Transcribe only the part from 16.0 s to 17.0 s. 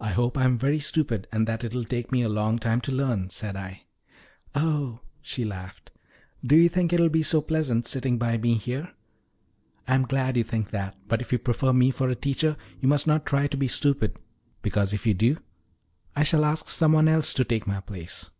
I shall ask some